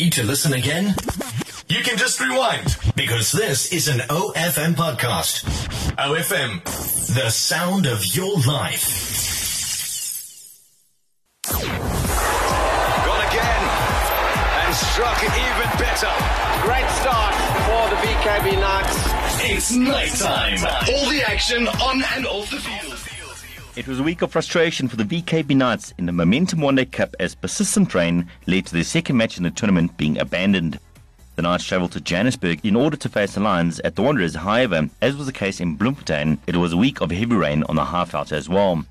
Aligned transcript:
Need 0.00 0.12
to 0.14 0.24
listen 0.24 0.54
again? 0.54 0.94
You 1.68 1.82
can 1.82 1.98
just 1.98 2.18
rewind 2.20 2.74
because 2.96 3.32
this 3.32 3.70
is 3.70 3.86
an 3.86 3.98
OFM 4.08 4.72
podcast. 4.72 5.44
OFM, 5.96 6.64
the 7.14 7.28
sound 7.28 7.84
of 7.84 8.02
your 8.16 8.32
life. 8.46 8.86
Gone 11.44 11.66
again 13.28 13.62
and 14.64 14.74
struck 14.74 15.22
even 15.22 15.70
better. 15.76 16.14
Great 16.62 16.88
start 16.96 17.34
for 17.68 17.90
the 17.90 17.96
VKB 18.00 18.58
Knights. 18.58 18.96
It's 19.50 19.72
Knight 19.74 20.12
Time. 20.12 20.64
All 20.94 21.10
the 21.10 21.22
action 21.26 21.68
on 21.68 22.02
and 22.16 22.26
off 22.26 22.50
the 22.50 22.56
field. 22.56 23.09
It 23.76 23.86
was 23.86 24.00
a 24.00 24.02
week 24.02 24.20
of 24.22 24.32
frustration 24.32 24.88
for 24.88 24.96
the 24.96 25.04
VKB 25.04 25.56
Knights 25.56 25.94
in 25.96 26.06
the 26.06 26.12
Momentum 26.12 26.60
One 26.60 26.74
Day 26.74 26.86
Cup 26.86 27.14
as 27.20 27.36
persistent 27.36 27.94
rain 27.94 28.28
led 28.48 28.66
to 28.66 28.74
their 28.74 28.82
second 28.82 29.16
match 29.16 29.36
in 29.36 29.44
the 29.44 29.50
tournament 29.52 29.96
being 29.96 30.18
abandoned. 30.18 30.80
The 31.36 31.42
Knights 31.42 31.64
travelled 31.64 31.92
to 31.92 32.00
Johannesburg 32.00 32.66
in 32.66 32.74
order 32.74 32.96
to 32.96 33.08
face 33.08 33.34
the 33.34 33.40
Lions 33.40 33.78
at 33.80 33.94
the 33.94 34.02
Wanderers. 34.02 34.34
However, 34.34 34.90
as 35.00 35.14
was 35.14 35.26
the 35.26 35.32
case 35.32 35.60
in 35.60 35.76
Bloemfontein, 35.76 36.38
it 36.48 36.56
was 36.56 36.72
a 36.72 36.76
week 36.76 37.00
of 37.00 37.12
heavy 37.12 37.36
rain 37.36 37.62
on 37.68 37.76
the 37.76 37.84
Highveld 37.84 38.32
as 38.32 38.48
well. 38.48 38.84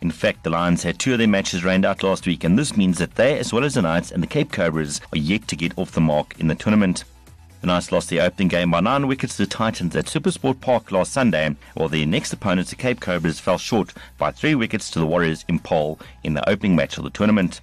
In 0.00 0.10
fact, 0.10 0.44
the 0.44 0.50
Lions 0.50 0.82
had 0.82 0.98
two 0.98 1.12
of 1.12 1.18
their 1.18 1.28
matches 1.28 1.62
rained 1.62 1.84
out 1.84 2.02
last 2.02 2.26
week, 2.26 2.42
and 2.42 2.58
this 2.58 2.74
means 2.74 2.96
that 2.98 3.16
they, 3.16 3.38
as 3.38 3.52
well 3.52 3.64
as 3.64 3.74
the 3.74 3.82
Knights 3.82 4.10
and 4.10 4.22
the 4.22 4.26
Cape 4.26 4.50
Cobras, 4.50 5.02
are 5.12 5.18
yet 5.18 5.46
to 5.48 5.56
get 5.56 5.76
off 5.76 5.92
the 5.92 6.00
mark 6.00 6.40
in 6.40 6.48
the 6.48 6.54
tournament. 6.54 7.04
The 7.62 7.68
Knights 7.68 7.92
lost 7.92 8.08
the 8.08 8.18
opening 8.18 8.48
game 8.48 8.72
by 8.72 8.80
nine 8.80 9.06
wickets 9.06 9.36
to 9.36 9.44
the 9.44 9.48
Titans 9.48 9.94
at 9.94 10.06
Supersport 10.06 10.60
Park 10.60 10.90
last 10.90 11.12
Sunday, 11.12 11.54
while 11.74 11.88
their 11.88 12.04
next 12.04 12.32
opponents, 12.32 12.70
the 12.70 12.76
Cape 12.76 12.98
Cobras, 12.98 13.38
fell 13.38 13.56
short 13.56 13.94
by 14.18 14.32
three 14.32 14.56
wickets 14.56 14.90
to 14.90 14.98
the 14.98 15.06
Warriors 15.06 15.44
in 15.46 15.60
Paarl 15.60 16.00
in 16.24 16.34
the 16.34 16.48
opening 16.50 16.74
match 16.74 16.98
of 16.98 17.04
the 17.04 17.10
tournament. 17.10 17.60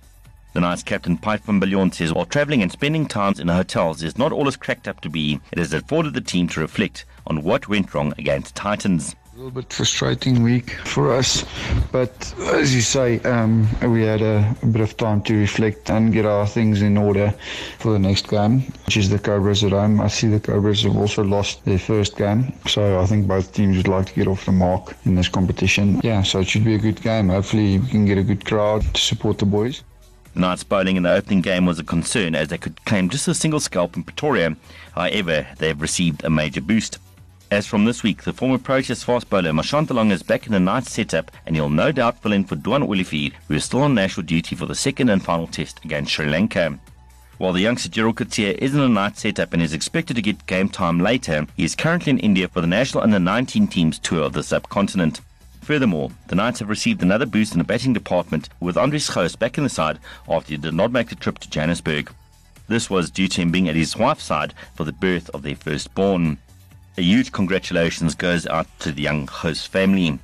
The 0.53 0.61
Knights 0.61 0.83
captain 0.83 1.17
Pite 1.17 1.43
van 1.43 1.59
Biljon 1.59 1.93
says 1.93 2.13
while 2.13 2.25
travelling 2.25 2.61
and 2.61 2.71
spending 2.71 3.07
times 3.07 3.41
in 3.41 3.47
the 3.47 3.55
hotels 3.55 4.01
is 4.01 4.17
not 4.17 4.31
all 4.31 4.47
as 4.47 4.55
cracked 4.55 4.87
up 4.87 5.01
to 5.01 5.09
be, 5.09 5.41
it 5.51 5.57
has 5.57 5.73
afforded 5.73 6.13
the 6.13 6.21
team 6.21 6.47
to 6.47 6.61
reflect 6.61 7.03
on 7.27 7.43
what 7.43 7.67
went 7.67 7.93
wrong 7.93 8.13
against 8.17 8.55
Titans. 8.55 9.17
A 9.39 9.43
little 9.43 9.61
bit 9.61 9.71
frustrating 9.71 10.43
week 10.43 10.71
for 10.83 11.13
us, 11.13 11.45
but 11.93 12.33
as 12.55 12.75
you 12.75 12.81
say, 12.81 13.21
um, 13.21 13.69
we 13.89 14.01
had 14.01 14.21
a, 14.21 14.53
a, 14.61 14.65
bit 14.65 14.81
of 14.81 14.97
time 14.97 15.21
to 15.21 15.33
reflect 15.33 15.89
and 15.89 16.11
get 16.11 16.25
our 16.25 16.45
things 16.45 16.81
in 16.81 16.97
order 16.97 17.33
for 17.77 17.93
the 17.93 17.99
next 17.99 18.27
game, 18.27 18.59
which 18.85 18.97
is 18.97 19.09
the 19.09 19.17
Cobras 19.17 19.63
at 19.63 19.71
home. 19.71 20.01
I 20.01 20.09
see 20.09 20.27
the 20.27 20.41
Cobras 20.41 20.83
have 20.83 20.97
also 20.97 21.23
lost 21.23 21.63
their 21.63 21.79
first 21.79 22.17
game, 22.17 22.51
so 22.67 22.99
I 22.99 23.05
think 23.05 23.29
both 23.29 23.53
teams 23.53 23.77
would 23.77 23.87
like 23.87 24.07
to 24.07 24.13
get 24.13 24.27
off 24.27 24.43
the 24.43 24.51
mark 24.51 24.93
in 25.05 25.15
this 25.15 25.29
competition. 25.29 26.01
Yeah, 26.03 26.21
so 26.23 26.39
it 26.39 26.49
should 26.49 26.65
be 26.65 26.75
a 26.75 26.79
good 26.79 27.01
game. 27.01 27.29
Hopefully, 27.29 27.79
we 27.79 27.87
can 27.87 28.05
get 28.05 28.17
a 28.17 28.23
good 28.23 28.43
crowd 28.43 28.81
to 28.93 28.99
support 28.99 29.37
the 29.37 29.45
boys. 29.45 29.83
Knights 30.35 30.65
bowling 30.65 30.97
in 30.97 31.03
the 31.03 31.13
opening 31.13 31.39
game 31.39 31.65
was 31.65 31.79
a 31.79 31.85
concern 31.85 32.35
as 32.35 32.49
they 32.49 32.57
could 32.57 32.83
claim 32.83 33.07
just 33.07 33.25
a 33.29 33.33
single 33.33 33.61
scalp 33.61 33.95
in 33.95 34.03
Pretoria. 34.03 34.57
However, 34.95 35.47
they 35.59 35.69
have 35.69 35.81
received 35.81 36.25
a 36.25 36.29
major 36.29 36.59
boost. 36.59 36.99
As 37.51 37.65
from 37.65 37.85
this 37.85 38.03
week, 38.03 38.23
the 38.23 38.33
former 38.33 38.59
Proteas 38.59 39.03
fast 39.03 39.27
bowler 39.27 39.51
Marchant 39.51 39.87
de 39.87 39.93
Lange 39.95 40.11
is 40.11 40.21
back 40.21 40.45
in 40.45 40.53
the 40.53 40.59
Knights 40.59 40.91
setup 40.91 41.31
and 41.47 41.55
he'll 41.55 41.67
no 41.67 41.91
doubt 41.91 42.21
fill 42.21 42.31
in 42.31 42.43
for 42.43 42.55
Duan 42.55 42.83
Olivier, 42.83 43.31
who 43.47 43.55
is 43.55 43.65
still 43.65 43.81
on 43.81 43.95
national 43.95 44.27
duty 44.27 44.55
for 44.55 44.67
the 44.67 44.75
second 44.75 45.09
and 45.09 45.25
final 45.25 45.47
test 45.47 45.83
against 45.83 46.11
Sri 46.11 46.27
Lanka. 46.27 46.77
While 47.39 47.53
the 47.53 47.61
youngster 47.61 47.89
Gerald 47.89 48.17
Coetzee 48.17 48.55
is 48.59 48.75
in 48.75 48.81
the 48.81 48.87
Knights 48.87 49.21
setup 49.21 49.51
and 49.51 49.63
is 49.63 49.73
expected 49.73 50.15
to 50.15 50.21
get 50.21 50.45
game 50.45 50.69
time 50.69 50.99
later, 50.99 51.47
he 51.57 51.63
is 51.63 51.73
currently 51.73 52.11
in 52.11 52.19
India 52.19 52.47
for 52.47 52.61
the 52.61 52.67
national 52.67 53.01
under 53.01 53.17
19 53.17 53.67
teams 53.67 53.97
tour 53.97 54.25
of 54.25 54.33
the 54.33 54.43
subcontinent. 54.43 55.21
Furthermore, 55.61 56.11
the 56.27 56.35
Knights 56.35 56.59
have 56.59 56.69
received 56.69 57.01
another 57.01 57.25
boost 57.25 57.53
in 57.53 57.57
the 57.57 57.63
batting 57.63 57.93
department 57.93 58.49
with 58.59 58.75
Andries 58.75 59.11
Gous 59.11 59.35
back 59.35 59.57
in 59.57 59.63
the 59.63 59.71
side 59.71 59.97
after 60.29 60.51
he 60.51 60.57
did 60.57 60.75
not 60.75 60.91
make 60.91 61.09
the 61.09 61.15
trip 61.15 61.39
to 61.39 61.49
Johannesburg. 61.49 62.11
This 62.67 62.91
was 62.91 63.09
due 63.09 63.27
to 63.27 63.41
him 63.41 63.49
being 63.49 63.67
at 63.67 63.75
his 63.75 63.97
wife's 63.97 64.25
side 64.25 64.53
for 64.75 64.83
the 64.83 64.93
birth 64.93 65.31
of 65.31 65.41
their 65.41 65.55
firstborn. 65.55 66.37
A 66.99 67.01
huge 67.01 67.31
congratulations 67.31 68.13
goes 68.13 68.45
out 68.45 68.67
to 68.79 68.91
the 68.91 69.03
young 69.03 69.25
Gous 69.25 69.65
family. 69.65 70.19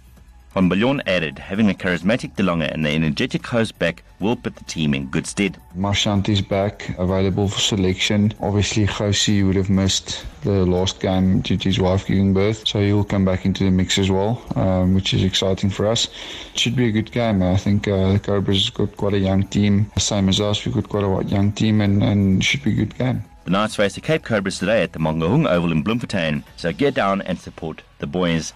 Van 0.53 0.69
Biljon 0.69 1.01
added, 1.07 1.39
having 1.39 1.69
a 1.69 1.73
charismatic 1.73 2.35
De 2.35 2.43
Lange 2.43 2.63
and 2.63 2.85
the 2.85 2.89
energetic 2.89 3.43
Gous 3.43 3.71
back 3.71 4.03
will 4.19 4.35
put 4.35 4.57
the 4.57 4.63
team 4.65 4.93
in 4.93 5.05
good 5.05 5.25
stead. 5.25 5.57
Marchant 5.73 6.27
is 6.27 6.41
back, 6.41 6.93
available 6.99 7.47
for 7.47 7.61
selection. 7.61 8.33
Obviously, 8.41 8.87
Josie 8.87 9.41
would 9.41 9.55
have 9.55 9.69
missed 9.69 10.25
the 10.41 10.65
last 10.65 10.99
game 10.99 11.39
due 11.39 11.55
to 11.55 11.69
his 11.69 11.79
wife 11.79 12.07
giving 12.07 12.33
birth, 12.33 12.67
so 12.67 12.81
he'll 12.81 13.05
come 13.05 13.23
back 13.23 13.45
into 13.45 13.63
the 13.63 13.71
mix 13.71 13.97
as 13.97 14.11
well, 14.11 14.43
um, 14.57 14.95
which 14.95 15.13
is 15.13 15.23
exciting 15.23 15.69
for 15.69 15.87
us. 15.87 16.09
It 16.53 16.59
should 16.59 16.75
be 16.75 16.89
a 16.89 16.91
good 16.91 17.09
game. 17.13 17.41
I 17.41 17.55
think 17.55 17.87
uh, 17.87 18.11
the 18.11 18.19
Cobras 18.19 18.69
got 18.69 18.97
quite 18.97 19.13
a 19.13 19.19
young 19.19 19.47
team, 19.47 19.89
same 19.97 20.27
as 20.27 20.41
us. 20.41 20.65
We've 20.65 20.75
got 20.75 20.89
quite 20.89 21.05
a 21.05 21.23
young 21.29 21.53
team, 21.53 21.79
and, 21.79 22.03
and 22.03 22.43
should 22.43 22.63
be 22.63 22.73
a 22.73 22.75
good 22.75 22.97
game. 22.97 23.23
The 23.45 23.51
Knights 23.51 23.75
face 23.75 23.93
the 23.93 24.01
Cape 24.01 24.23
Cobras 24.23 24.57
today 24.57 24.81
at 24.81 24.93
the 24.93 24.99
Mangaung 24.99 25.47
Oval 25.47 25.71
in 25.71 25.83
Bloemfontein, 25.83 26.43
so 26.57 26.73
get 26.73 26.95
down 26.95 27.21
and 27.21 27.39
support 27.39 27.83
the 27.99 28.07
boys. 28.07 28.53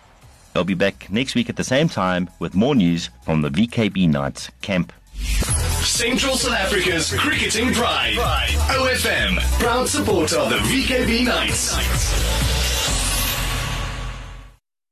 I'll 0.55 0.63
be 0.63 0.73
back 0.73 1.11
next 1.11 1.35
week 1.35 1.47
at 1.47 1.57
the 1.57 1.63
same 1.63 1.89
time 1.89 2.27
with 2.39 2.55
more 2.55 2.73
news 2.73 3.11
from 3.21 3.43
the 3.43 3.49
VKB 3.49 4.09
Knights 4.09 4.49
camp. 4.63 4.91
Central 5.13 6.35
South 6.35 6.53
Africa's 6.53 7.13
cricketing 7.15 7.71
pride. 7.71 8.15
OFM, 8.15 9.37
proud 9.59 9.87
supporter 9.87 10.37
of 10.37 10.49
the 10.49 10.57
VKB 10.57 11.23
Knights. 11.23 11.75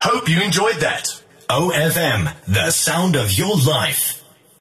Hope 0.03 0.29
you 0.29 0.39
enjoyed 0.43 0.75
that. 0.75 1.05
OFM, 1.49 2.35
the 2.45 2.69
sound 2.69 3.15
of 3.15 3.33
your 3.33 3.57
life. 3.57 4.23